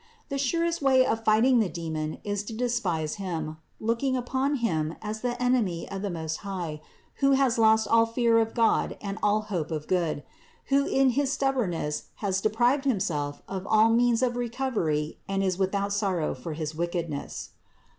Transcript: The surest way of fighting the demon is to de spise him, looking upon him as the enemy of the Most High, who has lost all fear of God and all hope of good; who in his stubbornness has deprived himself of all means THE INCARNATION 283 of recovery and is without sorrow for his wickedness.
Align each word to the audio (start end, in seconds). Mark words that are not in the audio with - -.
The 0.29 0.39
surest 0.39 0.81
way 0.81 1.05
of 1.05 1.23
fighting 1.23 1.59
the 1.59 1.69
demon 1.69 2.17
is 2.23 2.41
to 2.45 2.53
de 2.53 2.65
spise 2.65 3.17
him, 3.17 3.57
looking 3.79 4.17
upon 4.17 4.55
him 4.55 4.95
as 4.99 5.21
the 5.21 5.39
enemy 5.39 5.87
of 5.91 6.01
the 6.01 6.09
Most 6.09 6.37
High, 6.37 6.81
who 7.17 7.33
has 7.33 7.59
lost 7.59 7.87
all 7.87 8.07
fear 8.07 8.39
of 8.39 8.55
God 8.55 8.97
and 8.99 9.19
all 9.21 9.41
hope 9.41 9.69
of 9.69 9.87
good; 9.87 10.23
who 10.69 10.87
in 10.87 11.11
his 11.11 11.31
stubbornness 11.31 12.05
has 12.15 12.41
deprived 12.41 12.85
himself 12.85 13.43
of 13.47 13.67
all 13.67 13.91
means 13.91 14.21
THE 14.21 14.25
INCARNATION 14.25 14.51
283 14.51 14.65
of 14.65 14.85
recovery 14.87 15.19
and 15.29 15.43
is 15.43 15.59
without 15.59 15.93
sorrow 15.93 16.33
for 16.33 16.53
his 16.53 16.73
wickedness. 16.73 17.49